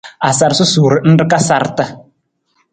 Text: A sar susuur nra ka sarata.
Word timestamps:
A 0.27 0.29
sar 0.39 0.53
susuur 0.59 0.93
nra 1.11 1.25
ka 1.31 1.39
sarata. 1.47 1.85